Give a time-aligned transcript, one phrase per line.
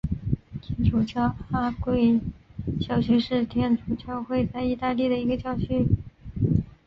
[0.79, 2.19] 天主教阿奎
[2.79, 5.85] 教区是天主教会在义大利的一个教区。